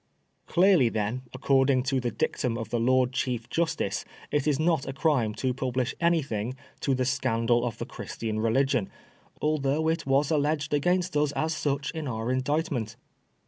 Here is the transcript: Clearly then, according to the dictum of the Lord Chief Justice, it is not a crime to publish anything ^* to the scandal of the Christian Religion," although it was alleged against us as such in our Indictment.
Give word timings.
Clearly 0.47 0.89
then, 0.89 1.21
according 1.31 1.83
to 1.83 1.99
the 1.99 2.09
dictum 2.09 2.57
of 2.57 2.71
the 2.71 2.79
Lord 2.79 3.11
Chief 3.13 3.47
Justice, 3.51 4.03
it 4.31 4.47
is 4.47 4.59
not 4.59 4.87
a 4.87 4.93
crime 4.93 5.35
to 5.35 5.53
publish 5.53 5.93
anything 6.01 6.53
^* 6.53 6.57
to 6.79 6.95
the 6.95 7.05
scandal 7.05 7.63
of 7.63 7.77
the 7.77 7.85
Christian 7.85 8.39
Religion," 8.39 8.89
although 9.43 9.87
it 9.89 10.07
was 10.07 10.31
alleged 10.31 10.73
against 10.73 11.15
us 11.15 11.31
as 11.33 11.53
such 11.53 11.91
in 11.91 12.07
our 12.07 12.31
Indictment. 12.31 12.95